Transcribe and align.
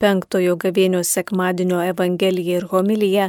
Penktojo 0.00 0.54
gavėnios 0.56 1.10
sekmadienio 1.12 1.82
Evangelija 1.84 2.62
ir 2.62 2.64
homilija 2.70 3.26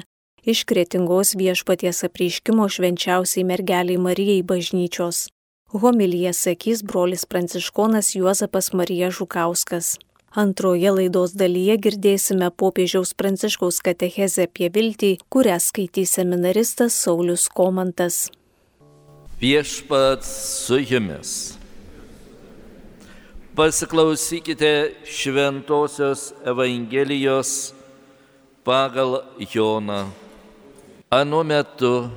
iš 0.54 0.62
kretingos 0.70 1.34
viešpaties 1.36 2.00
apreiškimo 2.08 2.68
švenčiausiai 2.72 3.44
mergeliai 3.50 4.00
Marijai 4.00 4.39
bažnyčios. 4.54 5.26
Homiliją 5.76 6.31
sakys 6.31 6.86
brolis 6.88 7.28
pranciškonas 7.28 8.13
Juozapas 8.15 8.71
Marija 8.71 9.12
Žukauskas. 9.12 9.97
Antroje 10.31 10.96
laidos 10.96 11.36
dalyje 11.36 11.76
girdėsime 11.89 12.47
popiežiaus 12.55 13.11
pranciškaus 13.19 13.83
katechezę 13.83 14.47
apie 14.47 14.71
viltį, 14.71 15.17
kurią 15.27 15.59
skaitys 15.59 16.15
seminaristas 16.15 16.95
Saulis 16.95 17.49
Komantas. 17.51 18.29
Viešpats 19.43 20.38
su 20.63 20.79
jumis. 20.79 21.61
Pasiklausykite 23.55 24.95
Šventojios 25.04 26.34
Evangelijos 26.45 27.73
pagal 28.63 29.27
Joną. 29.53 30.07
Anu 31.12 31.41
metu 31.43 32.07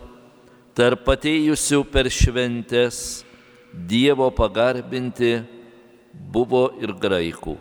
tarp 0.79 1.11
atėjusių 1.11 1.81
per 1.91 2.07
šventes 2.07 3.25
Dievo 3.75 4.31
pagarbinti 4.31 5.43
buvo 6.15 6.69
ir 6.79 6.95
graikų. 6.95 7.59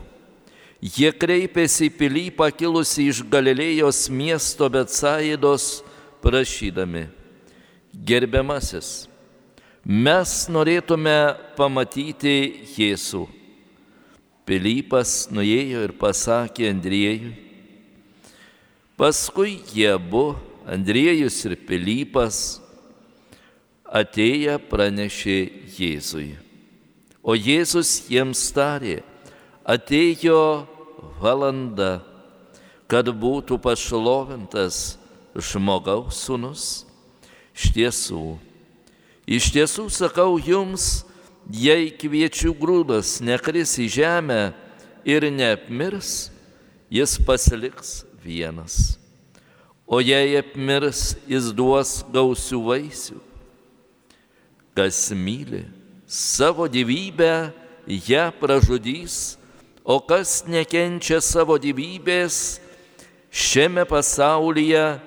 Jie 0.77 1.09
kreipėsi 1.09 1.89
į 1.89 1.97
pilypą 1.97 2.53
kilusi 2.53 3.09
iš 3.09 3.25
Galilėjos 3.25 4.05
miesto 4.13 4.69
Betsaidos, 4.69 5.81
prašydami, 6.21 7.07
gerbiamasis, 7.89 9.07
mes 9.81 10.43
norėtume 10.45 11.21
pamatyti 11.57 12.67
Jėzų. 12.77 13.41
Pilypas 14.43 15.29
nuėjo 15.31 15.85
ir 15.87 15.93
pasakė 15.95 16.67
Andriejui. 16.73 17.31
Paskui 18.99 19.61
jie 19.71 19.87
abu, 19.93 20.33
Andriejus 20.67 21.37
ir 21.47 21.55
Pilypas, 21.67 22.59
atėję 23.87 24.57
pranešė 24.69 25.37
Jėzui. 25.77 26.33
O 27.23 27.37
Jėzus 27.39 28.03
jiems 28.11 28.41
tarė, 28.51 28.99
atėjo 29.63 30.67
valanda, 31.23 32.01
kad 32.91 33.07
būtų 33.07 33.57
pašlovintas 33.63 34.97
žmogaus 35.39 36.19
sūnus. 36.25 36.65
Iš 37.53 37.69
tiesų, 37.75 38.23
iš 39.29 39.51
tiesų 39.55 39.87
sakau 39.93 40.35
jums, 40.41 41.05
jei 41.51 41.91
kviečių 41.91 42.53
grūdas 42.59 43.17
nekris 43.23 43.75
į 43.81 43.89
žemę 43.99 44.41
ir 45.03 45.27
neapmirs, 45.31 46.31
jis 46.93 47.17
pasiliks 47.25 48.03
vienas. 48.23 48.97
O 49.87 49.99
jei 49.99 50.37
apmirs, 50.39 51.13
jis 51.27 51.51
duos 51.55 52.01
gausių 52.13 52.59
vaisių 52.69 53.19
kas 54.73 55.11
myli 55.11 55.65
savo 56.07 56.67
gyvybę, 56.67 57.51
ją 57.87 58.31
pražudys, 58.39 59.37
o 59.83 59.99
kas 59.99 60.43
nekenčia 60.47 61.21
savo 61.21 61.57
gyvybės, 61.57 62.59
šiame 63.29 63.85
pasaulyje 63.85 64.99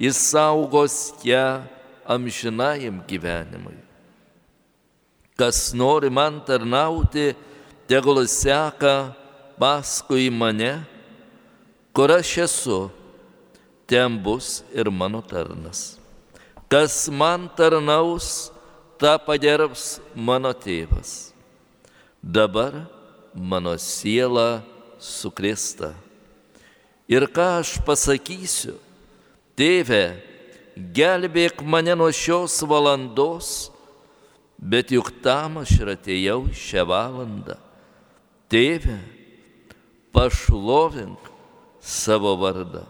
jis 0.00 0.18
saugos 0.32 1.14
ją 1.24 1.64
amžinajam 2.04 3.00
gyvenimui. 3.08 3.83
Kas 5.36 5.74
nori 5.74 6.10
man 6.10 6.40
tarnauti, 6.46 7.34
tegul 7.88 8.22
seka 8.26 9.14
paskui 9.58 10.30
mane, 10.30 10.84
kur 11.92 12.10
aš 12.10 12.30
esu, 12.46 12.78
ten 13.86 14.18
bus 14.22 14.62
ir 14.72 14.90
mano 14.90 15.20
tarnas. 15.22 15.98
Kas 16.70 17.08
man 17.10 17.50
tarnaus, 17.56 18.50
tą 18.98 19.18
pagerbs 19.26 19.98
mano 20.14 20.52
tėvas. 20.54 21.34
Dabar 22.22 22.86
mano 23.34 23.74
siela 23.76 24.62
sukrista. 24.98 25.92
Ir 27.10 27.26
ką 27.28 27.60
aš 27.60 27.76
pasakysiu, 27.84 28.78
tėve, 29.58 30.16
gelbėk 30.96 31.60
mane 31.60 31.92
nuo 31.98 32.08
šios 32.08 32.56
valandos, 32.64 33.73
bet 34.64 34.90
juk 34.90 35.12
tam 35.20 35.60
aš 35.60 35.76
ir 35.84 35.92
atėjau 35.92 36.40
šią 36.56 36.86
valandą. 36.88 37.58
Tėve, 38.48 38.96
pašlovink 40.14 41.20
savo 41.84 42.32
vardą. 42.40 42.86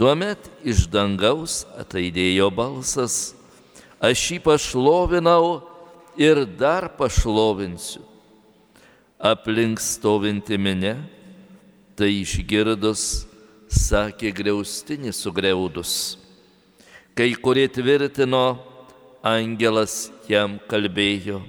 Tuomet 0.00 0.46
iš 0.64 0.86
dangaus 0.88 1.66
ataidėjo 1.76 2.48
balsas, 2.56 3.34
aš 4.00 4.22
jį 4.32 4.38
pašlovinau 4.46 5.60
ir 6.16 6.46
dar 6.56 6.88
pašlovinsiu. 6.96 8.00
Aplink 9.20 9.82
stovinti 9.84 10.56
minė, 10.56 10.94
tai 11.92 12.22
išgirdus, 12.22 13.26
sakė 13.68 14.32
griaustinį 14.32 15.12
sugriaudus. 15.12 16.16
Kai 17.12 17.34
kurie 17.36 17.66
tvirtino, 17.68 18.56
angelas 19.20 20.08
jam 20.30 20.56
kalbėjo, 20.70 21.42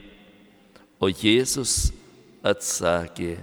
o 1.02 1.10
Jėzus 1.10 1.94
atsakė, 2.42 3.38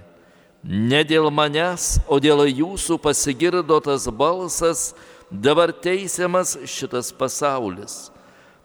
ne 0.63 1.01
dėl 1.07 1.31
manęs, 1.31 1.97
o 2.07 2.19
dėl 2.19 2.45
jūsų 2.51 2.99
pasigirdo 3.01 3.79
tas 3.83 4.05
balsas, 4.11 4.93
dabar 5.31 5.71
teisiamas 5.71 6.57
šitas 6.67 7.13
pasaulis 7.15 8.09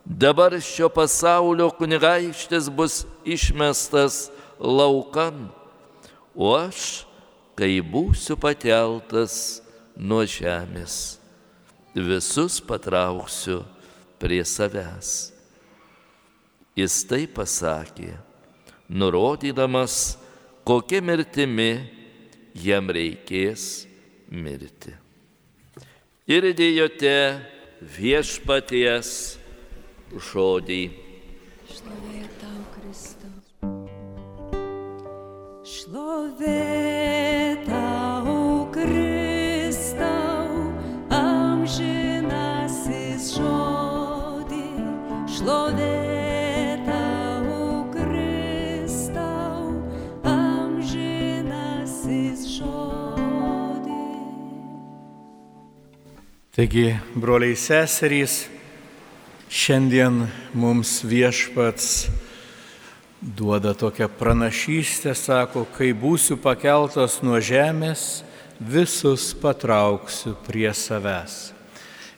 Dabar 0.04 0.60
šio 0.60 0.90
pasaulio 0.92 1.70
kunigaikštis 1.70 2.68
bus 2.68 3.06
išmestas 3.24 4.28
laukan, 4.60 5.48
o 6.36 6.52
aš, 6.52 7.06
kai 7.56 7.80
būsiu 7.80 8.36
pateltas 8.36 9.62
nuo 9.96 10.26
žemės, 10.28 11.16
visus 11.96 12.60
patrauksiu 12.60 13.62
prie 14.20 14.44
savęs. 14.44 15.33
Jis 16.74 17.04
tai 17.06 17.28
pasakė, 17.30 18.16
nurodydamas, 18.90 20.18
kokia 20.66 20.98
mirtimi 21.06 21.86
jam 22.58 22.90
reikės 22.90 23.86
mirti. 24.26 24.90
Ir 26.26 26.50
dėjote 26.58 27.14
viešpaties 27.94 29.38
žodį. 30.32 30.82
Šlovė 31.70 32.26
tau, 32.42 32.60
Kristau. 32.74 33.38
Šlovė 35.62 37.54
tau, 37.70 38.66
Kristau, 38.74 40.50
amžinasis 41.22 42.42
žodį. 43.38 44.66
Šlovė 45.38 45.93
Taigi, 56.54 56.94
broliai 57.18 57.56
seserys, 57.58 58.44
Šiandien 59.50 60.28
mums 60.54 61.00
viešpats 61.02 62.06
duoda 63.18 63.72
tokią 63.74 64.06
pranašystę, 64.18 65.16
sako, 65.18 65.64
kai 65.74 65.90
būsiu 65.90 66.38
pakeltas 66.38 67.18
nuo 67.26 67.42
žemės, 67.42 68.22
visus 68.62 69.32
patrauksiu 69.34 70.36
prie 70.46 70.70
savęs. 70.70 71.52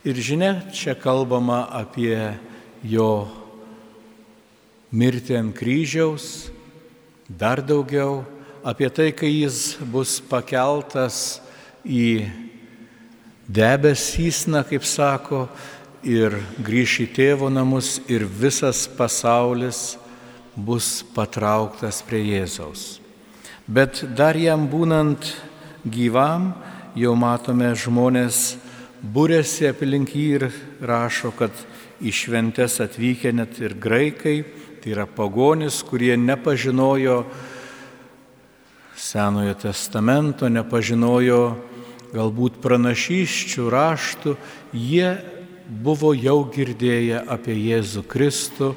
Ir 0.05 0.21
žinia, 0.21 0.53
čia 0.69 0.93
kalbama 0.93 1.65
apie 1.73 2.37
jo 2.85 3.25
mirtį 4.93 5.41
ant 5.41 5.57
kryžiaus, 5.57 6.51
dar 7.25 7.65
daugiau 7.65 8.21
apie 8.61 8.93
tai, 8.93 9.09
kai 9.17 9.33
jis 9.33 9.79
bus 9.81 10.19
pakeltas 10.21 11.39
į 11.81 12.45
debesys, 13.47 14.45
na 14.47 14.63
kaip 14.67 14.85
sako, 14.85 15.47
ir 16.03 16.35
grįš 16.63 16.99
į 17.03 17.07
tėvo 17.15 17.49
namus 17.51 17.97
ir 18.07 18.27
visas 18.27 18.85
pasaulis 18.87 19.97
bus 20.55 21.03
patrauktas 21.15 22.01
prie 22.05 22.23
Jėzaus. 22.25 22.99
Bet 23.67 24.03
dar 24.15 24.37
jam 24.39 24.67
būnant 24.71 25.33
gyvam, 25.83 26.53
jau 26.95 27.13
matome 27.19 27.73
žmonės 27.75 28.57
būrėsi 29.01 29.67
aplink 29.69 30.15
jį 30.15 30.27
ir 30.37 30.47
rašo, 30.81 31.33
kad 31.35 31.51
į 32.01 32.13
šventes 32.13 32.79
atvykę 32.81 33.33
net 33.35 33.59
ir 33.61 33.75
graikai, 33.77 34.41
tai 34.81 34.93
yra 34.95 35.05
pagonis, 35.05 35.83
kurie 35.83 36.15
nepažinojo 36.17 37.23
Senojo 38.97 39.53
testamento, 39.61 40.47
nepažinojo 40.49 41.41
galbūt 42.13 42.59
pranašyščių 42.63 43.67
raštų, 43.71 44.35
jie 44.73 45.17
buvo 45.67 46.13
jau 46.15 46.41
girdėję 46.53 47.23
apie 47.27 47.55
Jėzų 47.55 48.03
Kristų, 48.07 48.73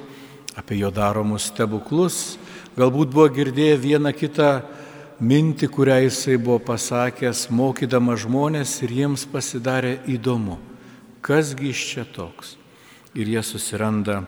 apie 0.59 0.81
jo 0.81 0.91
daromus 0.91 1.51
stebuklus, 1.53 2.39
galbūt 2.79 3.13
buvo 3.15 3.29
girdėję 3.35 3.77
vieną 3.79 4.13
kitą 4.17 4.51
mintį, 5.21 5.69
kurią 5.71 6.01
jisai 6.07 6.39
buvo 6.41 6.59
pasakęs, 6.65 7.49
mokydama 7.53 8.17
žmonės 8.19 8.81
ir 8.85 8.97
jiems 9.03 9.27
pasidarė 9.31 10.01
įdomu, 10.11 10.59
kasgi 11.23 11.71
iš 11.71 11.87
čia 11.93 12.05
toks. 12.09 12.57
Ir 13.15 13.27
jie 13.27 13.43
susiranda 13.43 14.23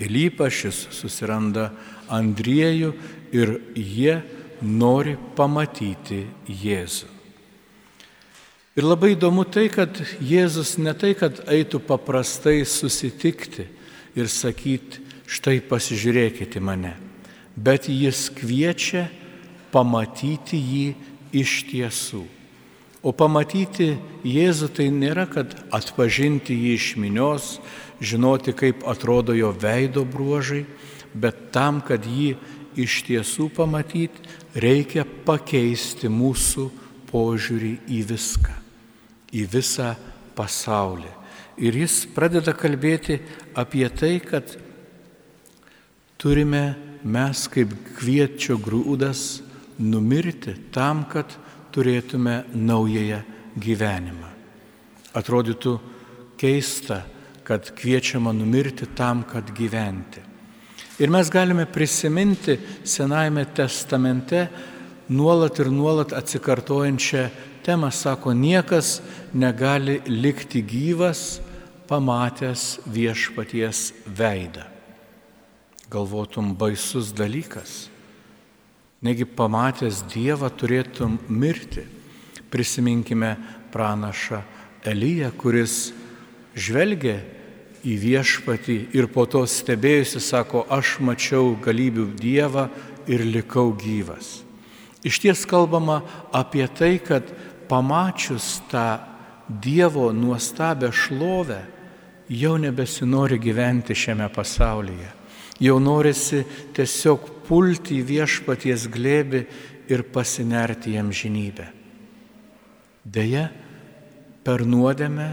Pilypą, 0.00 0.46
šis 0.48 0.86
susiranda 0.94 1.70
Andriejų 2.08 2.92
ir 3.36 3.56
jie 3.76 4.20
nori 4.62 5.16
pamatyti 5.36 6.24
Jėzų. 6.48 7.19
Ir 8.78 8.86
labai 8.86 9.16
įdomu 9.16 9.42
tai, 9.50 9.66
kad 9.66 9.98
Jėzus 10.22 10.76
ne 10.78 10.92
tai, 10.94 11.16
kad 11.18 11.40
eitų 11.50 11.80
paprastai 11.82 12.62
susitikti 12.62 13.66
ir 14.14 14.30
sakyti, 14.30 15.02
štai 15.26 15.58
pasižiūrėkite 15.66 16.62
mane, 16.62 16.92
bet 17.58 17.88
jis 17.90 18.28
kviečia 18.34 19.08
pamatyti 19.74 20.58
jį 20.58 20.86
iš 21.42 21.56
tiesų. 21.70 22.22
O 23.02 23.10
pamatyti 23.16 23.94
Jėzų 24.28 24.68
tai 24.76 24.90
nėra, 24.92 25.24
kad 25.26 25.54
atpažinti 25.72 26.54
jį 26.54 26.72
iš 26.76 26.88
minios, 27.00 27.54
žinoti, 27.98 28.52
kaip 28.52 28.84
atrodo 28.86 29.34
jo 29.34 29.54
veido 29.56 30.04
bruožai, 30.04 30.66
bet 31.14 31.48
tam, 31.54 31.80
kad 31.80 32.04
jį 32.06 32.36
iš 32.78 33.00
tiesų 33.08 33.48
pamatyti, 33.56 34.20
reikia 34.54 35.06
pakeisti 35.26 36.10
mūsų 36.12 36.68
požiūrį 37.10 37.72
į 37.90 38.00
viską, 38.10 38.54
į 39.34 39.44
visą 39.50 39.94
pasaulį. 40.38 41.10
Ir 41.60 41.76
jis 41.82 42.06
pradeda 42.14 42.54
kalbėti 42.56 43.18
apie 43.58 43.84
tai, 43.92 44.14
kad 44.24 44.54
turime 46.20 46.64
mes 47.04 47.44
kaip 47.52 47.74
kviečio 47.98 48.56
grūdas 48.60 49.42
numirti 49.80 50.54
tam, 50.72 51.04
kad 51.10 51.32
turėtume 51.74 52.44
naująją 52.54 53.20
gyvenimą. 53.60 54.28
Atrodytų 55.16 55.76
keista, 56.40 57.02
kad 57.44 57.72
kviečiama 57.76 58.32
numirti 58.36 58.86
tam, 58.96 59.24
kad 59.26 59.48
gyventi. 59.56 60.22
Ir 61.00 61.08
mes 61.10 61.30
galime 61.32 61.64
prisiminti 61.66 62.58
Senajame 62.84 63.46
testamente 63.56 64.44
nuolat 65.10 65.58
ir 65.58 65.70
nuolat 65.74 66.14
atsikartojančią 66.14 67.28
temą, 67.66 67.90
sako, 67.90 68.32
niekas 68.32 69.00
negali 69.34 70.00
likti 70.06 70.62
gyvas, 70.62 71.40
pamatęs 71.90 72.78
viešpaties 72.86 73.90
veidą. 74.06 74.62
Galvotum 75.90 76.54
baisus 76.54 77.10
dalykas. 77.10 77.88
Negi 79.02 79.24
pamatęs 79.26 80.04
Dievą 80.12 80.50
turėtum 80.54 81.18
mirti. 81.26 81.82
Prisiminkime 82.50 83.34
pranašą 83.72 84.42
Eliją, 84.86 85.32
kuris 85.34 85.90
žvelgia 86.54 87.18
į 87.82 87.96
viešpatį 88.00 88.76
ir 88.94 89.08
po 89.10 89.24
to 89.26 89.42
stebėjusi 89.48 90.22
sako, 90.22 90.62
aš 90.70 90.98
mačiau 91.02 91.56
galybių 91.64 92.06
Dievą 92.20 92.68
ir 93.10 93.24
likau 93.26 93.72
gyvas. 93.74 94.49
Iš 95.04 95.20
ties 95.22 95.44
kalbama 95.48 96.00
apie 96.32 96.66
tai, 96.68 96.98
kad 96.98 97.24
pamačius 97.68 98.60
tą 98.70 98.98
Dievo 99.50 100.12
nuostabę 100.14 100.92
šlovę, 100.94 101.58
jau 102.30 102.54
nebesinori 102.58 103.38
gyventi 103.42 103.96
šiame 103.98 104.28
pasaulyje. 104.30 105.08
Jau 105.60 105.80
norisi 105.82 106.44
tiesiog 106.76 107.26
pulti 107.48 107.98
į 107.98 108.06
viešpaties 108.06 108.86
glėbi 108.86 109.42
ir 109.90 110.04
pasinerti 110.14 110.94
jam 110.94 111.10
žinybę. 111.10 111.66
Deja, 113.02 113.48
per 114.46 114.62
nuodėmę 114.62 115.28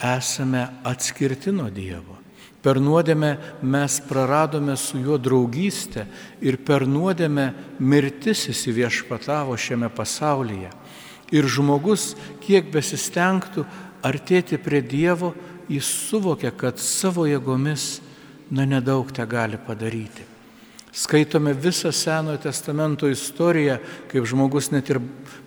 esame 0.00 0.64
atskirti 0.88 1.52
nuo 1.52 1.68
Dievo. 1.68 2.21
Per 2.62 2.78
nuodėmę 2.78 3.32
mes 3.66 3.98
praradome 4.06 4.76
su 4.78 5.00
juo 5.02 5.18
draugystę 5.18 6.06
ir 6.40 6.60
per 6.62 6.86
nuodėmę 6.86 7.48
mirtis 7.82 8.46
įsiviešpatavo 8.52 9.56
šiame 9.58 9.90
pasaulyje. 9.90 10.70
Ir 11.34 11.48
žmogus, 11.48 12.12
kiek 12.44 12.68
besistengtų 12.70 13.64
artėti 14.04 14.60
prie 14.62 14.82
Dievo, 14.84 15.32
jis 15.70 15.88
suvokia, 16.08 16.52
kad 16.54 16.78
savo 16.78 17.26
jėgomis, 17.26 18.02
na, 18.52 18.66
nedaug 18.68 19.10
te 19.10 19.24
gali 19.26 19.58
padaryti. 19.58 20.31
Skaitome 20.92 21.54
visą 21.56 21.88
Senojo 21.92 22.36
testamento 22.36 23.08
istoriją, 23.08 23.78
kaip 24.12 24.26
žmogus 24.28 24.68
net 24.74 24.90
ir 24.92 24.98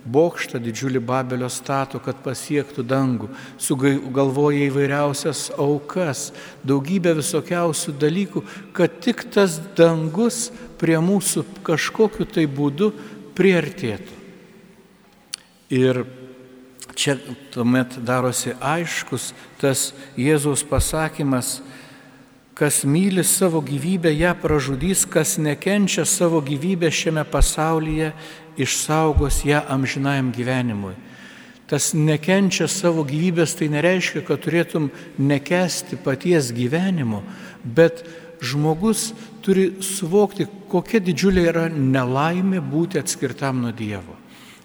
bokštą 0.10 0.58
didžiulį 0.58 1.04
Babelio 1.06 1.52
stato, 1.54 2.00
kad 2.02 2.18
pasiektų 2.26 2.82
dangų, 2.82 3.30
sugalvoja 3.62 4.64
įvairiausias 4.66 5.52
aukas, 5.62 6.32
daugybę 6.66 7.14
visokiausių 7.22 7.94
dalykų, 8.02 8.42
kad 8.74 8.98
tik 9.06 9.22
tas 9.34 9.60
dangus 9.78 10.50
prie 10.82 10.98
mūsų 10.98 11.46
kažkokiu 11.66 12.26
tai 12.26 12.48
būdu 12.50 12.90
priartėtų. 13.38 14.18
Ir 15.78 16.06
čia 16.98 17.20
tuomet 17.54 18.00
darosi 18.02 18.58
aiškus 18.62 19.34
tas 19.62 19.92
Jėzaus 20.18 20.66
pasakymas, 20.66 21.60
Kas 22.56 22.86
myli 22.88 23.24
savo 23.24 23.60
gyvybę, 23.60 24.14
ją 24.16 24.32
pražudys, 24.40 25.04
kas 25.06 25.36
nekenčia 25.38 26.06
savo 26.08 26.40
gyvybę 26.40 26.88
šiame 26.88 27.26
pasaulyje, 27.28 28.14
išsaugos 28.56 29.42
ją 29.44 29.60
amžinajam 29.68 30.32
gyvenimui. 30.32 30.96
Tas 31.68 31.92
nekenčia 31.92 32.70
savo 32.72 33.04
gyvybės, 33.04 33.58
tai 33.60 33.68
nereiškia, 33.74 34.24
kad 34.24 34.40
turėtum 34.40 34.88
nekesti 35.20 36.00
paties 36.00 36.54
gyvenimo, 36.56 37.26
bet 37.66 38.06
žmogus 38.40 39.10
turi 39.44 39.74
suvokti, 39.84 40.48
kokia 40.72 41.04
didžiulė 41.04 41.50
yra 41.52 41.66
nelaimė 41.68 42.64
būti 42.64 43.04
atskirtam 43.04 43.66
nuo 43.66 43.76
Dievo. 43.76 44.15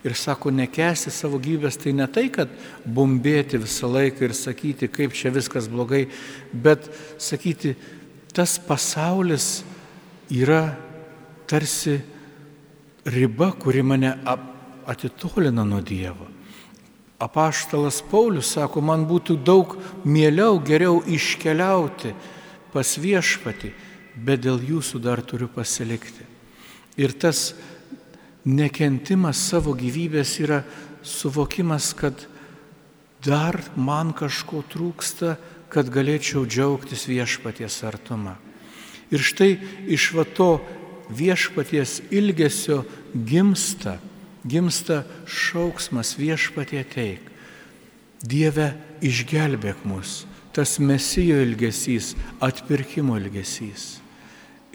Ir 0.00 0.14
sako, 0.16 0.48
nekesti 0.54 1.12
savo 1.12 1.36
gyvybės, 1.42 1.76
tai 1.76 1.92
ne 1.92 2.06
tai, 2.08 2.30
kad 2.32 2.48
bumbėti 2.88 3.60
visą 3.60 3.90
laiką 3.90 4.24
ir 4.24 4.36
sakyti, 4.36 4.88
kaip 4.88 5.12
čia 5.12 5.32
viskas 5.34 5.68
blogai, 5.68 6.06
bet 6.52 6.88
sakyti, 7.20 7.74
tas 8.32 8.56
pasaulis 8.64 9.60
yra 10.32 10.72
tarsi 11.50 11.98
riba, 13.04 13.50
kuri 13.52 13.82
mane 13.84 14.14
atitolina 14.88 15.64
nuo 15.68 15.82
Dievo. 15.84 16.28
Apaštalas 17.20 18.00
Paulius 18.08 18.54
sako, 18.54 18.80
man 18.80 19.04
būtų 19.04 19.36
daug 19.44 19.74
mieliau, 20.08 20.56
geriau 20.64 21.02
iškeliauti 21.04 22.14
pas 22.72 22.94
viešpati, 22.96 23.74
bet 24.16 24.40
dėl 24.46 24.62
jūsų 24.64 25.02
dar 25.04 25.20
turiu 25.20 25.50
pasilikti. 25.52 26.24
Ir 26.96 27.12
tas 27.12 27.52
nekentimas 28.44 29.40
savo 29.50 29.74
gyvybės 29.76 30.36
yra 30.40 30.62
suvokimas, 31.02 31.92
kad 31.96 32.26
dar 33.24 33.60
man 33.76 34.14
kažko 34.16 34.62
trūksta, 34.70 35.36
kad 35.70 35.90
galėčiau 35.92 36.46
džiaugtis 36.48 37.06
viešpaties 37.08 37.82
artumą. 37.86 38.36
Ir 39.10 39.22
štai 39.22 39.52
iš 39.90 40.10
va 40.16 40.24
to 40.24 40.58
viešpaties 41.10 42.00
ilgesio 42.14 42.84
gimsta, 43.12 43.98
gimsta 44.46 45.02
šauksmas 45.26 46.14
viešpatie 46.18 46.82
teik. 46.86 47.22
Dieve 48.20 48.72
išgelbėk 49.04 49.84
mus, 49.88 50.24
tas 50.52 50.78
mesijo 50.78 51.38
ilgesys, 51.40 52.14
atpirkimo 52.42 53.16
ilgesys. 53.20 53.98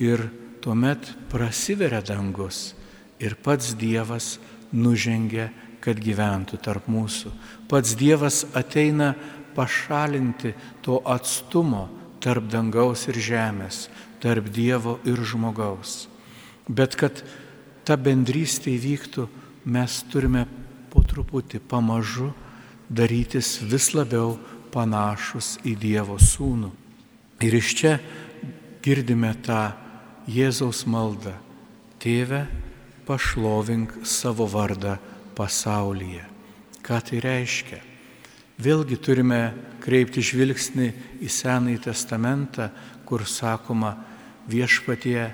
Ir 0.02 0.28
tuomet 0.64 1.14
prasiveria 1.32 2.02
dangus 2.04 2.74
ir 3.20 3.36
pats 3.40 3.74
Dievas 3.78 4.36
nužengia, 4.76 5.50
kad 5.86 6.00
gyventų 6.02 6.58
tarp 6.66 6.88
mūsų. 6.90 7.30
Pats 7.70 7.94
Dievas 7.98 8.42
ateina 8.58 9.14
pašalinti 9.56 10.56
to 10.84 10.98
atstumo 11.06 11.86
tarp 12.20 12.50
dangaus 12.50 13.06
ir 13.12 13.20
žemės, 13.22 13.86
tarp 14.20 14.50
Dievo 14.50 14.98
ir 15.06 15.22
žmogaus. 15.22 16.08
Bet 16.66 16.98
kad 16.98 17.22
ta 17.86 17.98
bendrystė 18.02 18.74
įvyktų, 18.74 19.28
mes 19.70 20.02
turime 20.10 20.48
po 20.90 21.04
truputį 21.06 21.62
pamažu 21.70 22.32
darytis 22.90 23.60
vis 23.62 23.92
labiau 23.94 24.36
panašus 24.74 25.60
į 25.66 25.76
Dievo 25.80 26.18
sūnų. 26.18 26.72
Ir 27.46 27.58
iš 27.62 27.74
čia 27.78 27.94
girdime 28.82 29.34
tą 29.46 29.76
Jėzaus 30.30 30.86
maldą. 30.90 31.36
Tėve, 32.02 32.46
pašlovink 33.06 34.02
savo 34.04 34.48
vardą 34.50 34.98
pasaulyje. 35.38 36.24
Ką 36.86 37.02
tai 37.02 37.22
reiškia? 37.24 37.80
Vėlgi 38.62 38.98
turime 39.04 39.40
kreipti 39.84 40.24
žvilgsnį 40.24 40.92
į 41.22 41.30
Senąjį 41.32 41.80
testamentą, 41.90 42.70
kur 43.06 43.26
sakoma 43.28 43.96
viešpatie, 44.48 45.34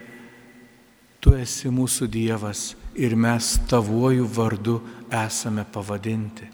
tu 1.22 1.36
esi 1.38 1.70
mūsų 1.70 2.08
Dievas 2.10 2.72
ir 2.98 3.14
mes 3.16 3.54
tavuoju 3.70 4.26
vardu 4.26 4.80
esame 5.12 5.64
pavadinti. 5.70 6.50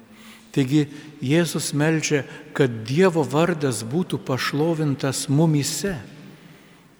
Taigi 0.51 0.87
Jėzus 1.21 1.71
melžia, 1.77 2.23
kad 2.57 2.83
Dievo 2.87 3.23
vardas 3.23 3.83
būtų 3.85 4.19
pašlovintas 4.25 5.27
mumise. 5.29 5.95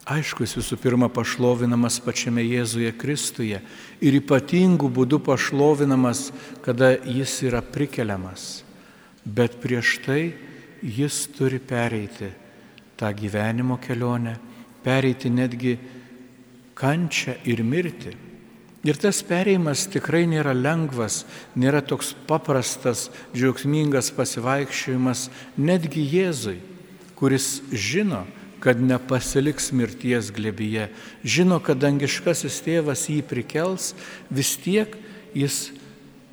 Aišku, 0.08 0.46
jis 0.46 0.54
visų 0.56 0.78
pirma 0.80 1.10
pašlovinamas 1.12 1.98
pačiame 2.00 2.40
Jėzuje 2.46 2.94
Kristuje 2.96 3.58
ir 4.00 4.16
ypatingų 4.22 4.88
būdų 4.96 5.20
pašlovinamas, 5.26 6.30
kada 6.64 6.94
jis 7.04 7.34
yra 7.44 7.60
prikeliamas. 7.60 8.62
Bet 9.28 9.58
prieš 9.60 9.98
tai 10.06 10.22
jis 10.80 11.26
turi 11.36 11.60
pereiti 11.60 12.32
tą 12.96 13.12
gyvenimo 13.20 13.76
kelionę, 13.84 14.38
pereiti 14.86 15.28
netgi 15.28 15.76
kančią 16.80 17.36
ir 17.44 17.66
mirti. 17.68 18.16
Ir 18.88 18.96
tas 18.96 19.20
pereimas 19.28 19.90
tikrai 19.92 20.24
nėra 20.30 20.54
lengvas, 20.56 21.26
nėra 21.60 21.84
toks 21.84 22.14
paprastas, 22.30 23.10
džiaugsmingas 23.36 24.14
pasivaikščiojimas 24.16 25.28
netgi 25.60 26.08
Jėzui, 26.16 26.62
kuris 27.20 27.58
žino, 27.76 28.24
kad 28.60 28.82
nepasiliks 28.82 29.72
mirties 29.72 30.32
glebyje, 30.34 30.90
žino, 31.24 31.60
kad 31.64 31.80
dangiškasis 31.82 32.60
tėvas 32.66 33.08
jį 33.12 33.22
prikels, 33.28 33.94
vis 34.34 34.56
tiek 34.62 34.96
jis 35.38 35.72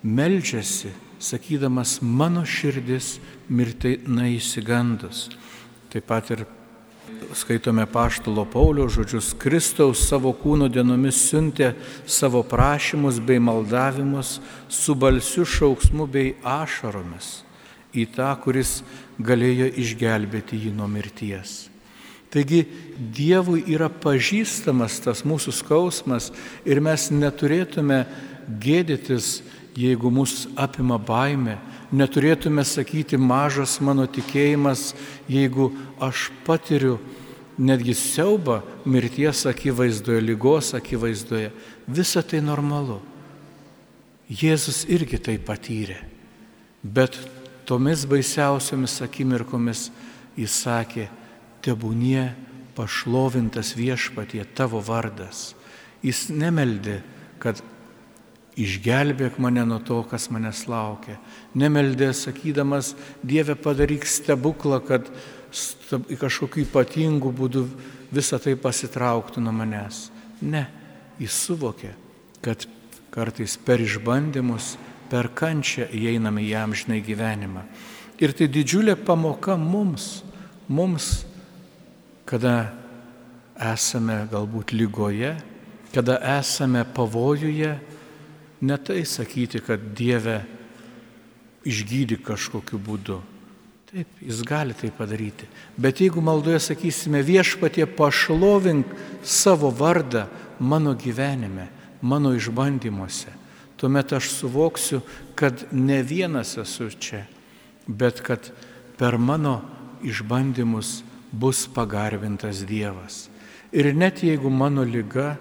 meldžiasi, 0.04 0.92
sakydamas, 1.20 1.98
mano 2.02 2.44
širdis 2.48 3.18
mirtinai 3.48 4.34
įsigandus. 4.38 5.28
Taip 5.92 6.08
pat 6.08 6.32
ir 6.34 6.44
skaitome 7.36 7.86
Paštalo 7.86 8.44
Paulio 8.48 8.88
žodžius, 8.90 9.32
Kristaus 9.38 10.04
savo 10.08 10.32
kūno 10.36 10.68
dienomis 10.72 11.20
siuntė 11.28 11.74
savo 12.06 12.42
prašymus 12.46 13.20
bei 13.20 13.40
maldavimus 13.42 14.38
su 14.68 14.94
balsiu 14.94 15.46
šauksmu 15.48 16.08
bei 16.10 16.34
ašaromis 16.42 17.44
į 17.94 18.08
tą, 18.16 18.32
kuris 18.42 18.80
galėjo 19.22 19.70
išgelbėti 19.80 20.58
jį 20.66 20.74
nuo 20.74 20.88
mirties. 20.90 21.73
Taigi 22.34 22.64
Dievui 23.14 23.62
yra 23.70 23.86
pažįstamas 23.88 24.98
tas 25.04 25.22
mūsų 25.26 25.52
skausmas 25.54 26.32
ir 26.66 26.80
mes 26.82 27.06
neturėtume 27.14 28.00
gėdytis, 28.62 29.44
jeigu 29.78 30.10
mus 30.10 30.48
apima 30.58 30.98
baime, 30.98 31.60
neturėtume 31.94 32.64
sakyti 32.66 33.18
mažas 33.18 33.78
mano 33.82 34.06
tikėjimas, 34.10 34.92
jeigu 35.30 35.70
aš 36.02 36.28
patiriu 36.46 36.98
netgi 37.58 37.94
siaubą 37.94 38.60
mirties 38.84 39.44
akivaizdoje, 39.46 40.22
lygos 40.22 40.74
akivaizdoje. 40.74 41.52
Visa 41.86 42.22
tai 42.22 42.42
normalu. 42.42 42.98
Jėzus 44.26 44.84
irgi 44.90 45.20
tai 45.22 45.36
patyrė. 45.38 46.00
Bet 46.82 47.16
tomis 47.68 48.04
baisiausiomis 48.08 48.98
akimirkomis 49.04 49.90
jis 50.36 50.56
sakė, 50.64 51.06
tebūnie 51.64 52.32
pašlovintas 52.76 53.74
viešpatie 53.78 54.44
tavo 54.56 54.82
vardas. 54.84 55.54
Jis 56.04 56.28
nemeldė, 56.34 57.00
kad 57.40 57.62
išgelbėk 58.60 59.38
mane 59.42 59.64
nuo 59.66 59.80
to, 59.82 60.02
kas 60.06 60.28
manęs 60.30 60.66
laukia. 60.70 61.16
Nemeldė 61.58 62.12
sakydamas, 62.14 62.94
Dieve 63.22 63.56
padaryk 63.58 64.06
stebuklą, 64.06 64.80
kad 64.84 65.08
kažkokiu 66.20 66.64
ypatingu 66.66 67.32
būdu 67.34 67.66
visą 68.14 68.38
tai 68.42 68.54
pasitrauktų 68.58 69.42
nuo 69.42 69.54
manęs. 69.54 70.08
Ne, 70.42 70.66
jis 71.18 71.34
suvokė, 71.46 71.94
kad 72.44 72.66
kartais 73.14 73.56
per 73.56 73.82
išbandymus, 73.82 74.74
per 75.10 75.30
kančią 75.34 75.86
įeiname 75.94 76.42
į 76.42 76.54
amžinai 76.58 77.00
gyvenimą. 77.04 77.62
Ir 78.22 78.34
tai 78.34 78.48
didžiulė 78.50 78.96
pamoka 78.98 79.56
mums, 79.58 80.22
mums 80.70 81.24
kada 82.24 82.72
esame 83.60 84.24
galbūt 84.30 84.74
lygoje, 84.74 85.34
kada 85.94 86.18
esame 86.38 86.84
pavojuje, 86.84 87.76
ne 88.64 88.76
tai 88.82 89.04
sakyti, 89.06 89.60
kad 89.62 89.92
Dieve 89.94 90.40
išgydy 91.64 92.18
kažkokiu 92.24 92.80
būdu. 92.80 93.20
Taip, 93.94 94.10
jis 94.18 94.40
gali 94.42 94.74
tai 94.74 94.90
padaryti. 94.90 95.46
Bet 95.78 96.00
jeigu 96.02 96.22
maldoje 96.24 96.58
sakysime 96.64 97.22
viešpatie 97.22 97.86
pašlovink 97.86 98.90
savo 99.22 99.70
vardą 99.70 100.26
mano 100.58 100.96
gyvenime, 100.98 101.68
mano 102.02 102.34
išbandymuose, 102.34 103.30
tuomet 103.78 104.12
aš 104.16 104.32
suvoksiu, 104.34 105.00
kad 105.38 105.66
ne 105.70 106.02
vienas 106.02 106.56
esu 106.58 106.90
čia, 106.98 107.22
bet 107.86 108.20
kad 108.24 108.50
per 108.98 109.18
mano 109.18 109.60
išbandymus 110.02 111.02
bus 111.34 111.66
pagarbintas 111.66 112.62
Dievas. 112.66 113.28
Ir 113.74 113.90
net 113.94 114.22
jeigu 114.22 114.50
mano 114.50 114.84
lyga 114.86 115.34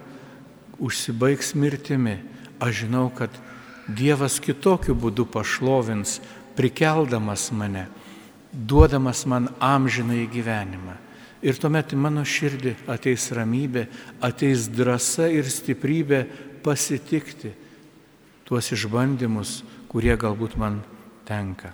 užsibaigs 0.82 1.54
mirtimi, 1.54 2.18
aš 2.60 2.86
žinau, 2.86 3.10
kad 3.14 3.30
Dievas 3.88 4.40
kitokiu 4.42 4.96
būdu 4.96 5.28
pašlovins, 5.30 6.18
prikeldamas 6.58 7.50
mane, 7.52 7.88
duodamas 8.54 9.26
man 9.30 9.50
amžiną 9.60 10.18
į 10.24 10.30
gyvenimą. 10.34 10.96
Ir 11.44 11.60
tuomet 11.60 11.92
į 11.92 12.00
mano 12.00 12.24
širdį 12.24 12.78
ateis 12.88 13.28
ramybė, 13.36 13.86
ateis 14.24 14.70
drąsa 14.72 15.28
ir 15.28 15.50
stiprybė 15.52 16.24
pasitikti 16.64 17.52
tuos 18.48 18.72
išbandymus, 18.72 19.62
kurie 19.92 20.16
galbūt 20.16 20.56
man 20.58 20.80
tenka. 21.28 21.74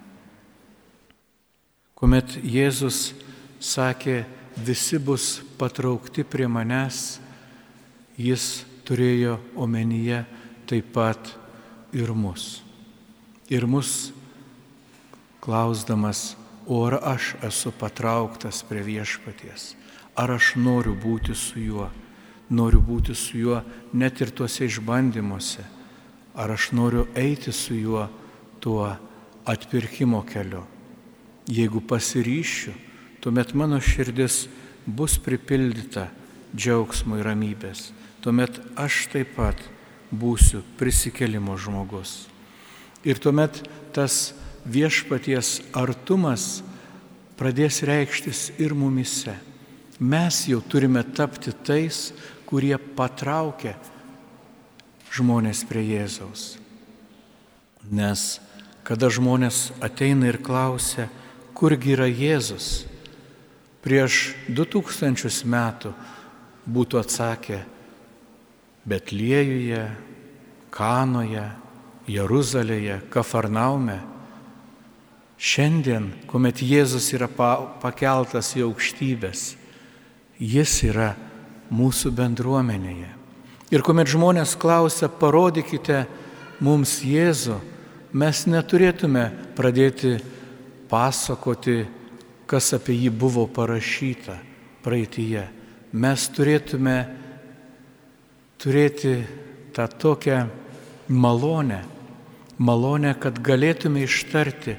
Kuomet 1.99 2.39
Jėzus 2.41 3.11
sakė, 3.60 4.24
visi 4.58 5.00
bus 5.00 5.39
patraukti 5.60 6.24
prie 6.24 6.48
manęs, 6.48 7.20
jis 8.20 8.66
turėjo 8.88 9.38
omenyje 9.56 10.24
taip 10.70 10.92
pat 10.96 11.36
ir 11.96 12.12
mus. 12.13 12.62
Ir 13.50 13.66
mus 13.66 14.12
klausdamas, 15.42 16.36
o 16.70 16.84
ar 16.86 17.00
aš 17.16 17.34
esu 17.48 17.72
patrauktas 17.74 18.62
prie 18.68 18.84
viešpaties, 18.86 19.74
ar 20.13 20.36
aš 20.36 20.54
noriu 20.60 20.94
būti 20.94 21.34
su 21.34 21.58
juo, 21.62 21.88
noriu 22.50 22.82
būti 22.86 23.16
su 23.18 23.39
juo 23.39 23.62
net 23.94 24.22
ir 24.22 24.30
tuose 24.30 24.68
išbandymuose, 24.70 25.66
ar 26.36 26.54
aš 26.54 26.72
noriu 26.78 27.08
eiti 27.18 27.51
su 27.56 27.74
juo 27.74 28.06
tuo 28.62 28.92
atpirkimo 29.50 30.22
keliu. 30.30 30.62
Jeigu 31.50 31.82
pasiryšiu, 31.82 32.75
tuomet 33.21 33.53
mano 33.53 33.79
širdis 33.81 34.47
bus 34.85 35.17
pripildyta 35.21 36.07
džiaugsmo 36.55 37.19
ir 37.19 37.27
ramybės. 37.29 37.89
Tuomet 38.23 38.59
aš 38.79 39.05
taip 39.13 39.35
pat 39.38 39.59
būsiu 40.11 40.63
prisikelimo 40.79 41.55
žmogus. 41.59 42.27
Ir 43.05 43.19
tuomet 43.21 43.61
tas 43.95 44.33
viešpaties 44.65 45.59
artumas 45.77 46.59
pradės 47.39 47.83
reikštis 47.88 48.49
ir 48.59 48.75
mumise. 48.75 49.38
Mes 49.99 50.41
jau 50.47 50.59
turime 50.63 51.03
tapti 51.03 51.53
tais, 51.53 52.09
kurie 52.47 52.75
patraukia 52.95 53.75
žmonės 55.13 55.63
prie 55.67 55.83
Jėzaus. 55.85 56.57
Nes 57.89 58.39
kada 58.83 59.09
žmonės 59.11 59.69
ateina 59.83 60.29
ir 60.31 60.39
klausia, 60.41 61.09
kurgi 61.53 61.93
yra 61.95 62.07
Jėzus, 62.09 62.88
prieš 63.83 64.33
2000 64.50 65.45
metų 65.50 65.93
būtų 66.69 67.00
atsakę 67.00 67.59
Betliejuje, 68.89 69.83
Kanoje, 70.74 71.45
Jeruzalėje, 72.09 73.01
Kafarnaume. 73.12 74.00
Šiandien, 75.39 76.09
kuomet 76.27 76.62
Jėzus 76.63 77.12
yra 77.15 77.29
pakeltas 77.29 78.51
į 78.59 78.65
aukštybės, 78.67 79.53
jis 80.39 80.74
yra 80.89 81.13
mūsų 81.71 82.12
bendruomenėje. 82.17 83.13
Ir 83.69 83.86
kuomet 83.86 84.09
žmonės 84.09 84.55
klausia, 84.59 85.07
parodykite 85.07 86.03
mums 86.59 86.98
Jėzų, 87.05 87.59
mes 88.12 88.43
neturėtume 88.50 89.29
pradėti 89.55 90.17
pasakoti 90.89 91.83
kas 92.50 92.74
apie 92.74 92.96
jį 92.98 93.12
buvo 93.13 93.46
parašyta 93.53 94.39
praeitįje. 94.84 95.46
Mes 95.94 96.25
turėtume 96.34 96.98
turėti 98.62 99.13
tą 99.74 99.86
tokią 99.88 100.39
malonę, 101.10 101.84
malonę, 102.58 103.13
kad 103.22 103.39
galėtume 103.41 104.03
ištarti, 104.06 104.75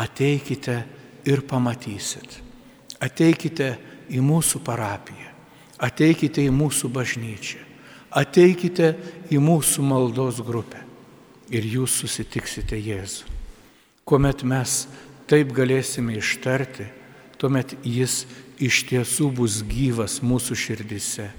ateikite 0.00 0.76
ir 1.28 1.44
pamatysit. 1.48 2.40
Ateikite 3.00 3.74
į 4.12 4.20
mūsų 4.24 4.60
parapiją, 4.64 5.28
ateikite 5.80 6.44
į 6.44 6.52
mūsų 6.52 6.90
bažnyčią, 6.92 7.60
ateikite 8.16 8.94
į 9.32 9.40
mūsų 9.40 9.84
maldos 9.86 10.40
grupę 10.44 10.82
ir 11.50 11.66
jūs 11.66 12.00
susitiksite 12.02 12.76
Jėzų. 12.76 13.28
Kuomet 14.04 14.42
mes 14.44 14.84
taip 15.30 15.52
galėsime 15.54 16.18
ištarti, 16.18 16.88
tuomet 17.40 17.74
jis 17.86 18.24
iš 18.60 18.84
tiesų 18.90 19.30
bus 19.40 19.60
gyvas 19.66 20.20
mūsų 20.20 20.56
širdise. 20.58 21.30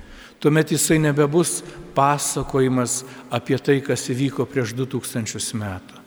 Tuomet 0.41 0.74
jisai 0.74 0.98
nebebus 0.98 1.60
pasakojimas 1.93 3.03
apie 3.29 3.60
tai, 3.62 3.77
kas 3.86 4.08
įvyko 4.10 4.48
prieš 4.50 4.74
2000 4.74 5.60
metų. 5.62 6.00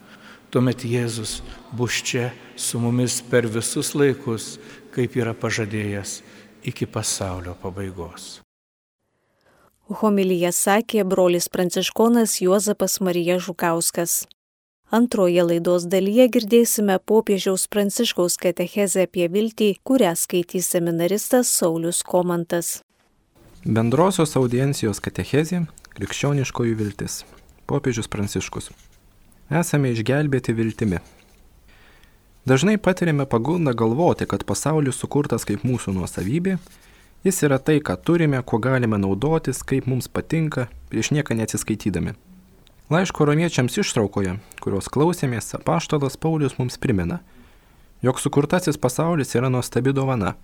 Tuomet 0.50 0.82
Jėzus 0.86 1.40
bus 1.74 2.00
čia 2.02 2.32
su 2.58 2.78
mumis 2.82 3.20
per 3.30 3.46
visus 3.50 3.94
laikus, 3.94 4.56
kaip 4.94 5.14
yra 5.18 5.34
pažadėjęs 5.34 6.20
iki 6.66 6.86
pasaulio 6.86 7.54
pabaigos. 7.58 8.40
Homilyje 9.84 10.50
sakė 10.54 11.02
brolis 11.04 11.50
pranciškonas 11.52 12.38
Juozapas 12.40 13.00
Marija 13.04 13.36
Žukauskas. 13.38 14.24
Antroje 14.92 15.42
laidos 15.42 15.86
dalyje 15.88 16.26
girdėsime 16.28 16.98
popiežiaus 17.08 17.64
pranciškaus 17.72 18.36
katechezę 18.36 19.06
apie 19.08 19.30
viltį, 19.32 19.70
kurią 19.82 20.12
skaitys 20.14 20.68
seminaristas 20.74 21.48
Saulis 21.48 22.02
Komantas. 22.04 22.82
Bendrosios 23.64 24.36
audiencijos 24.36 25.00
katechezė- 25.00 25.64
krikščioniškoji 25.96 26.74
viltis. 26.76 27.24
Popiežius 27.66 28.08
pranciškus. 28.08 28.70
Esame 29.50 29.90
išgelbėti 29.92 30.52
viltimi. 30.52 31.00
Dažnai 32.44 32.76
patiriame 32.76 33.24
pagundą 33.24 33.72
galvoti, 33.72 34.26
kad 34.26 34.44
pasaulis 34.44 35.00
sukurtas 35.00 35.44
kaip 35.44 35.62
mūsų 35.64 35.94
nuosavybė, 35.96 36.58
jis 37.24 37.42
yra 37.42 37.58
tai, 37.58 37.80
ką 37.80 37.96
turime, 38.04 38.42
kuo 38.42 38.58
galime 38.58 38.98
naudotis, 38.98 39.62
kaip 39.64 39.86
mums 39.86 40.08
patinka, 40.08 40.68
prieš 40.90 41.10
nieką 41.10 41.34
neatsiskaitydami. 41.34 42.14
Laiško 42.90 43.24
romiečiams 43.24 43.78
ištraukoje, 43.80 44.34
kurios 44.60 44.90
klausėmės, 44.92 45.54
apaštalas 45.56 46.18
Paulius 46.20 46.58
mums 46.58 46.76
primena, 46.76 47.22
jog 48.04 48.20
sukurtasis 48.20 48.76
pasaulis 48.76 49.32
yra 49.38 49.48
nuostabi 49.48 49.94
dovana, 49.96 50.34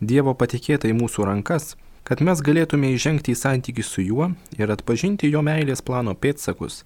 Dievo 0.00 0.32
patikėta 0.38 0.88
į 0.88 0.94
mūsų 0.96 1.26
rankas, 1.28 1.74
kad 2.08 2.22
mes 2.24 2.40
galėtume 2.40 2.92
įžengti 2.94 3.34
į 3.34 3.40
santykių 3.42 3.84
su 3.84 4.04
juo 4.06 4.30
ir 4.56 4.70
atpažinti 4.72 5.28
jo 5.28 5.42
meilės 5.44 5.82
plano 5.82 6.14
pėtsakus, 6.14 6.84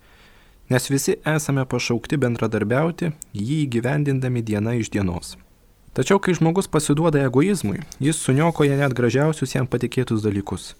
nes 0.72 0.90
visi 0.90 1.18
esame 1.36 1.62
pašaukti 1.68 2.18
bendradarbiauti, 2.24 3.12
jį 3.36 3.60
įgyvendindami 3.68 4.42
diena 4.42 4.74
iš 4.80 4.88
dienos. 4.90 5.36
Tačiau, 5.94 6.16
kai 6.18 6.32
žmogus 6.34 6.66
pasiduoda 6.66 7.22
egoizmui, 7.28 7.84
jis 8.00 8.24
suniokoja 8.24 8.80
net 8.80 8.96
gražiausius 8.96 9.54
jam 9.54 9.68
patikėtus 9.68 10.24
dalykus. 10.24 10.72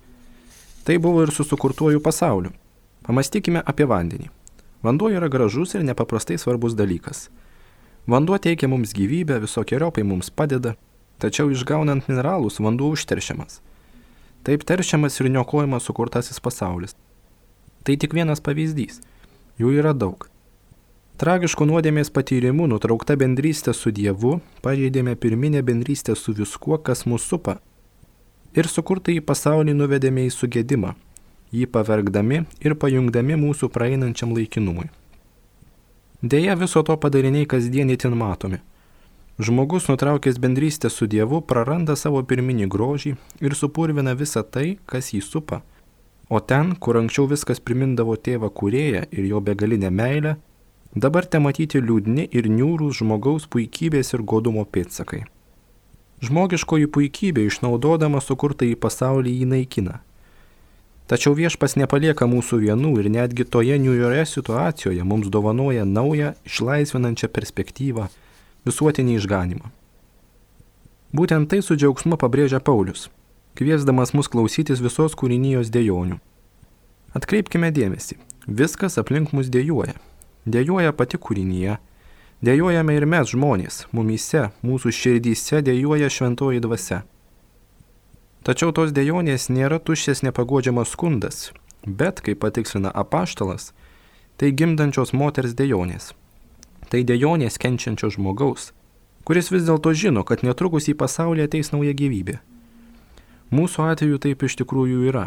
Tai 0.83 0.97
buvo 0.99 1.23
ir 1.23 1.31
su 1.31 1.45
sukurtuoju 1.45 2.01
pasauliu. 2.03 2.57
Pamastykime 3.05 3.61
apie 3.61 3.85
vandenį. 3.85 4.31
Vanduo 4.85 5.11
yra 5.13 5.29
gražus 5.29 5.75
ir 5.77 5.85
nepaprastai 5.85 6.39
svarbus 6.41 6.73
dalykas. 6.77 7.29
Vanduo 8.09 8.39
teikia 8.41 8.69
mums 8.69 8.95
gyvybę, 8.97 9.39
visokiojopai 9.45 10.05
mums 10.09 10.31
padeda, 10.33 10.75
tačiau 11.21 11.53
išgaunant 11.53 12.09
mineralus 12.09 12.61
vanduo 12.65 12.91
užteršiamas. 12.97 13.61
Taip 14.45 14.65
teršiamas 14.69 15.21
ir 15.21 15.31
niokojamas 15.33 15.85
sukurtasis 15.89 16.41
pasaulis. 16.41 16.97
Tai 17.85 17.97
tik 18.01 18.17
vienas 18.17 18.41
pavyzdys. 18.45 19.03
Jų 19.61 19.77
yra 19.81 19.93
daug. 19.93 20.25
Tragiškų 21.21 21.69
nuodėmės 21.69 22.09
patyrimų 22.11 22.67
nutraukta 22.73 23.15
bendrystė 23.21 23.73
su 23.77 23.93
Dievu, 23.95 24.39
pažeidėme 24.65 25.13
pirminę 25.15 25.61
bendrystę 25.63 26.17
su 26.17 26.33
viskuo, 26.35 26.81
kas 26.81 27.05
mūsų 27.05 27.37
supa. 27.37 27.61
Ir 28.57 28.69
sukurtą 28.69 29.13
į 29.13 29.21
pasaulį 29.25 29.77
nuvedėme 29.77 30.25
į 30.27 30.33
sugėdimą, 30.35 30.97
jį 31.55 31.71
pavergdami 31.71 32.45
ir 32.67 32.77
pajungdami 32.83 33.39
mūsų 33.41 33.71
praeinančiam 33.75 34.35
laikinumui. 34.37 34.91
Deja, 36.23 36.55
viso 36.57 36.83
to 36.83 36.97
padariniai 36.97 37.47
kasdien 37.47 37.91
itin 37.93 38.15
matomi. 38.17 38.63
Žmogus 39.39 39.89
nutraukęs 39.89 40.39
bendrystę 40.39 40.91
su 40.91 41.07
Dievu 41.11 41.41
praranda 41.43 41.97
savo 41.99 42.23
pirminį 42.23 42.69
grožį 42.71 43.11
ir 43.43 43.57
supurvina 43.59 44.15
visą 44.15 44.45
tai, 44.47 44.79
kas 44.87 45.11
jį 45.13 45.21
supa. 45.27 45.59
O 46.31 46.41
ten, 46.41 46.73
kur 46.79 46.97
anksčiau 47.01 47.27
viskas 47.29 47.61
primindavo 47.61 48.15
tėvą 48.17 48.49
kurėją 48.61 49.03
ir 49.11 49.27
jo 49.29 49.41
begalinę 49.45 49.91
meilę, 49.91 50.37
dabar 50.95 51.27
te 51.27 51.43
matyti 51.43 51.83
liūdni 51.83 52.29
ir 52.31 52.49
niūrūs 52.49 53.03
žmogaus 53.03 53.45
puikybės 53.51 54.15
ir 54.15 54.23
godumo 54.23 54.65
pėtsakai. 54.65 55.25
Žmogiškoji 56.25 56.89
puikybė 56.95 57.45
išnaudodama 57.51 58.23
sukurtą 58.25 58.71
į 58.71 58.79
pasaulį 58.81 59.35
jį 59.41 59.51
naikina. 59.51 60.01
Tačiau 61.05 61.35
viešpas 61.37 61.77
nepalieka 61.77 62.25
mūsų 62.25 62.63
vienų 62.63 62.95
ir 63.03 63.11
netgi 63.13 63.45
toje 63.45 63.77
niūrioje 63.77 64.25
situacijoje 64.25 65.05
mums 65.05 65.29
dovanoja 65.29 65.85
naują, 65.85 66.33
išlaisvinančią 66.49 67.29
perspektyvą 67.29 68.09
visuotinį 68.65 69.19
išganimą. 69.21 69.69
Būtent 71.15 71.51
tai 71.53 71.61
su 71.63 71.77
džiaugsmu 71.77 72.17
pabrėžia 72.19 72.63
Paulius, 72.65 73.11
kviesdamas 73.55 74.15
mus 74.17 74.33
klausytis 74.33 74.81
visos 74.81 75.13
kūrinijos 75.15 75.69
dėjonių. 75.71 76.17
Atkreipkime 77.15 77.69
dėmesį, 77.71 78.17
viskas 78.49 78.97
aplink 78.99 79.37
mus 79.37 79.53
dėjoja. 79.53 79.95
Dėjoja 80.49 80.93
pati 80.97 81.21
kūrinyje, 81.21 81.77
dėjojame 82.45 82.97
ir 82.97 83.07
mes 83.07 83.31
žmonės, 83.31 83.85
mumyse, 83.93 84.49
mūsų 84.65 84.91
širdyse 84.93 85.61
dėjoja 85.65 86.09
šventoji 86.11 86.65
dvasia. 86.65 87.05
Tačiau 88.45 88.75
tos 88.77 88.93
dėjonės 88.93 89.49
nėra 89.49 89.79
tuščias 89.81 90.21
nepagodžiamas 90.27 90.93
skundas, 90.93 91.47
bet, 91.87 92.21
kaip 92.21 92.43
patikslina 92.45 92.93
apaštalas, 92.93 93.73
tai 94.37 94.53
gimdančios 94.53 95.15
moters 95.17 95.57
dėjonės 95.57 96.13
tai 96.95 97.03
dejonės 97.03 97.57
kenčiančio 97.59 98.13
žmogaus, 98.15 98.73
kuris 99.27 99.51
vis 99.51 99.65
dėlto 99.67 99.91
žino, 99.99 100.23
kad 100.23 100.45
netrukus 100.47 100.87
į 100.91 100.97
pasaulį 101.01 101.49
ateis 101.49 101.73
nauja 101.73 101.95
gyvybė. 101.97 102.39
Mūsų 103.55 103.89
atveju 103.91 104.21
taip 104.23 104.45
iš 104.47 104.55
tikrųjų 104.61 105.09
yra. 105.11 105.25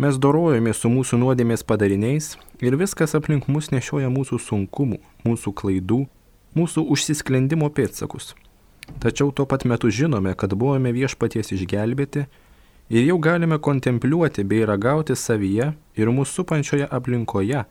Mes 0.00 0.16
dorojame 0.16 0.72
su 0.72 0.88
mūsų 0.88 1.18
nuodėmės 1.20 1.66
padariniais 1.68 2.32
ir 2.64 2.76
viskas 2.80 3.12
aplink 3.18 3.48
mus 3.52 3.68
nešioja 3.74 4.08
mūsų 4.12 4.40
sunkumų, 4.40 5.00
mūsų 5.26 5.52
klaidų, 5.60 6.06
mūsų 6.56 6.86
užsisklendimo 6.94 7.68
pėtsakus. 7.76 8.32
Tačiau 8.98 9.30
tuo 9.32 9.46
pat 9.46 9.64
metu 9.64 9.90
žinome, 9.90 10.34
kad 10.34 10.54
buvome 10.54 10.92
viešpaties 10.92 11.52
išgelbėti 11.54 12.26
ir 12.90 13.04
jau 13.06 13.18
galime 13.22 13.58
kontempliuoti 13.58 14.44
bei 14.44 14.66
ragauti 14.66 15.16
savyje 15.16 15.70
ir 15.96 16.10
mūsų 16.10 16.40
supančioje 16.40 16.88
aplinkoje 16.90 17.64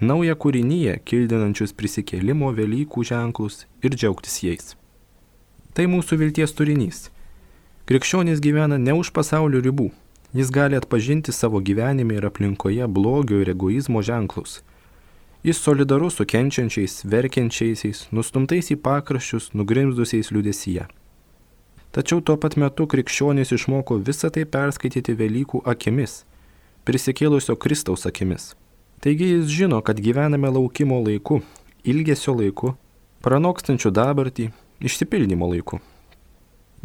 naują 0.00 0.34
kūrinyje, 0.36 0.98
kildinančius 1.08 1.72
prisikėlimo 1.72 2.50
Velykų 2.52 3.04
ženklus 3.04 3.64
ir 3.82 3.94
džiaugtis 3.96 4.42
jais. 4.42 4.74
Tai 5.72 5.86
mūsų 5.92 6.18
vilties 6.20 6.52
turinys. 6.56 7.06
Krikščionis 7.86 8.42
gyvena 8.42 8.76
ne 8.80 8.92
už 8.96 9.12
pasaulio 9.16 9.60
ribų. 9.62 9.92
Jis 10.36 10.50
gali 10.52 10.76
atpažinti 10.76 11.32
savo 11.32 11.60
gyvenime 11.64 12.16
ir 12.18 12.26
aplinkoje 12.28 12.88
blogio 12.88 13.38
ir 13.40 13.52
egoizmo 13.54 14.02
ženklus. 14.02 14.60
Jis 15.44 15.58
solidarus 15.62 16.16
su 16.16 16.24
kenčiančiais, 16.24 17.02
verkiančiaisiais, 17.04 18.06
nustumtais 18.10 18.70
į 18.72 18.78
pakraščius, 18.82 19.52
nugrimzdusiais 19.54 20.32
liudesyje. 20.34 20.86
Tačiau 21.96 22.20
tuo 22.20 22.36
pat 22.36 22.56
metu 22.60 22.84
krikščionis 22.90 23.52
išmoko 23.56 23.96
visą 24.04 24.28
tai 24.32 24.44
perskaityti 24.44 25.14
Velykų 25.16 25.62
akimis, 25.64 26.24
prisikėlusio 26.84 27.56
Kristaus 27.56 28.04
akimis. 28.08 28.54
Taigi 29.00 29.30
jis 29.30 29.48
žino, 29.52 29.80
kad 29.80 30.00
gyvename 30.02 30.50
laukimo 30.52 30.98
laiku, 31.04 31.40
ilgesio 31.84 32.34
laiku, 32.36 32.74
pranokstančių 33.24 33.92
dabartį, 33.96 34.50
išsipildymo 34.80 35.48
laiku. 35.52 35.80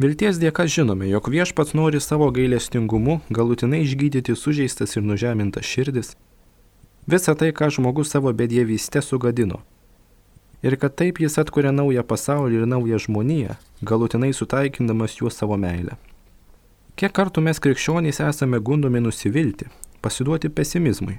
Vilties 0.00 0.40
dėka 0.40 0.64
žinome, 0.66 1.06
jog 1.10 1.28
viešpats 1.30 1.74
nori 1.78 2.00
savo 2.00 2.30
gailestingumu 2.34 3.20
galutinai 3.30 3.82
išgydyti 3.84 4.34
sužeistas 4.38 4.96
ir 4.96 5.04
nužemintas 5.04 5.68
širdis, 5.68 6.14
visą 7.08 7.34
tai, 7.38 7.50
ką 7.52 7.70
žmogus 7.70 8.12
savo 8.14 8.32
bedievyste 8.32 9.02
sugadino. 9.02 9.62
Ir 10.62 10.76
kad 10.78 10.94
taip 10.94 11.18
jis 11.18 11.38
atkuria 11.42 11.72
naują 11.74 12.04
pasaulį 12.06 12.62
ir 12.62 12.70
naują 12.70 13.00
žmoniją, 13.06 13.58
galutinai 13.82 14.32
sutaikindamas 14.32 15.18
juos 15.18 15.36
savo 15.38 15.58
meilę. 15.58 15.98
Kiek 16.96 17.12
kartų 17.12 17.42
mes 17.42 17.58
krikščionys 17.58 18.22
esame 18.22 18.60
gundomi 18.60 19.00
nusivilti, 19.02 19.66
pasiduoti 20.04 20.52
pesimizmui, 20.52 21.18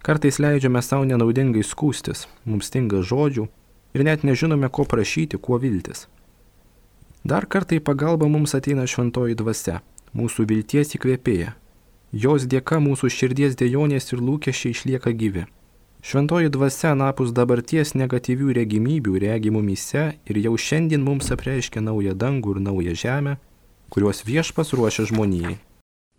Kartais 0.00 0.38
leidžiame 0.40 0.80
savo 0.80 1.04
nenaudingai 1.04 1.60
skūstis, 1.60 2.24
mums 2.48 2.70
stinga 2.70 3.02
žodžių 3.04 3.44
ir 3.92 4.04
net 4.06 4.22
nežinome, 4.24 4.70
ko 4.72 4.86
prašyti, 4.88 5.36
kuo 5.36 5.58
viltis. 5.60 6.06
Dar 7.20 7.44
kartą 7.44 7.76
į 7.76 7.82
pagalbą 7.84 8.30
mums 8.32 8.56
ateina 8.56 8.86
šventoji 8.88 9.36
dvasia, 9.36 9.82
mūsų 10.16 10.46
vilties 10.48 10.96
įkvėpėja. 10.96 11.52
Jos 12.12 12.42
dėka 12.50 12.80
mūsų 12.82 13.06
širdies 13.06 13.54
dėjonės 13.54 14.10
ir 14.10 14.18
lūkesčiai 14.18 14.74
išlieka 14.74 15.12
gyvi. 15.14 15.44
Šventoji 16.02 16.48
dvasia 16.50 16.96
napus 16.98 17.30
dabarties 17.30 17.92
negatyvių 17.94 18.54
regimybių 18.56 19.18
regimų 19.22 19.60
mise 19.62 20.04
ir 20.26 20.38
jau 20.42 20.56
šiandien 20.56 21.04
mums 21.06 21.30
apreiškia 21.30 21.82
naują 21.84 22.16
dangų 22.18 22.56
ir 22.56 22.62
naują 22.66 22.94
žemę, 22.96 23.36
kuriuos 23.94 24.24
viešpas 24.26 24.72
ruošia 24.74 25.06
žmonijai. 25.12 25.58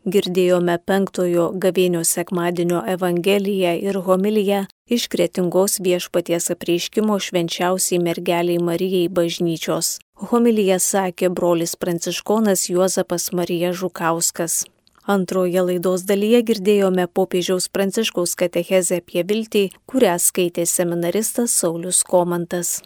Girdėjome 0.01 0.79
penktojo 0.85 1.51
gavėnio 1.61 2.05
sekmadienio 2.07 2.79
evangeliją 2.89 3.73
ir 3.85 3.99
homiliją 4.05 4.63
iš 4.89 5.09
kretingos 5.11 5.77
viešpaties 5.83 6.49
apreiškimo 6.55 7.19
švenčiausiai 7.19 7.99
mergeliai 8.01 8.63
Marijai 8.63 9.09
bažnyčios. 9.09 9.97
Homiliją 10.31 10.79
sakė 10.79 11.29
brolis 11.29 11.75
pranciškonas 11.75 12.69
Juozapas 12.69 13.31
Marija 13.33 13.73
Žukauskas. 13.73 14.63
Antroje 15.09 15.61
laidos 15.65 16.03
dalyje 16.05 16.43
girdėjome 16.45 17.07
popiežiaus 17.09 17.65
pranciškaus 17.73 18.35
katechezę 18.37 19.01
apie 19.01 19.25
viltį, 19.25 19.63
kurią 19.89 20.13
skaitė 20.21 20.67
seminaristas 20.69 21.57
Saulis 21.57 22.03
Komantas. 22.05 22.77